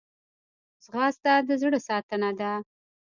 ځغاسته 0.83 1.33
د 1.47 1.49
زړه 1.61 1.79
ساتنه 1.87 2.29
ده 2.39 2.51